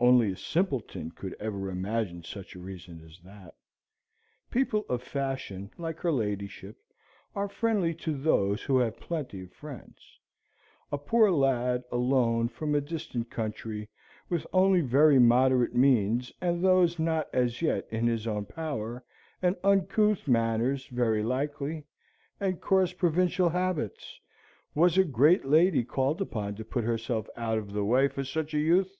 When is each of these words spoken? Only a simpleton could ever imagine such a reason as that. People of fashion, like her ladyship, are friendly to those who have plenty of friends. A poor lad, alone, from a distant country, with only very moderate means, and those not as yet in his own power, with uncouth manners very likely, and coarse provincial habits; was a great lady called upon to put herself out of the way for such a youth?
Only 0.00 0.32
a 0.32 0.36
simpleton 0.36 1.12
could 1.12 1.36
ever 1.38 1.70
imagine 1.70 2.24
such 2.24 2.56
a 2.56 2.58
reason 2.58 3.00
as 3.04 3.20
that. 3.20 3.54
People 4.50 4.84
of 4.88 5.00
fashion, 5.00 5.70
like 5.78 6.00
her 6.00 6.10
ladyship, 6.10 6.76
are 7.36 7.48
friendly 7.48 7.94
to 7.94 8.18
those 8.18 8.62
who 8.62 8.78
have 8.78 8.98
plenty 8.98 9.44
of 9.44 9.52
friends. 9.52 10.18
A 10.90 10.98
poor 10.98 11.30
lad, 11.30 11.84
alone, 11.92 12.48
from 12.48 12.74
a 12.74 12.80
distant 12.80 13.30
country, 13.30 13.88
with 14.28 14.44
only 14.52 14.80
very 14.80 15.20
moderate 15.20 15.76
means, 15.76 16.32
and 16.40 16.64
those 16.64 16.98
not 16.98 17.28
as 17.32 17.62
yet 17.62 17.86
in 17.92 18.08
his 18.08 18.26
own 18.26 18.46
power, 18.46 19.04
with 19.40 19.56
uncouth 19.64 20.26
manners 20.26 20.86
very 20.88 21.22
likely, 21.22 21.84
and 22.40 22.60
coarse 22.60 22.92
provincial 22.92 23.50
habits; 23.50 24.18
was 24.74 24.98
a 24.98 25.04
great 25.04 25.44
lady 25.44 25.84
called 25.84 26.20
upon 26.20 26.56
to 26.56 26.64
put 26.64 26.82
herself 26.82 27.28
out 27.36 27.56
of 27.56 27.72
the 27.72 27.84
way 27.84 28.08
for 28.08 28.24
such 28.24 28.52
a 28.52 28.58
youth? 28.58 28.96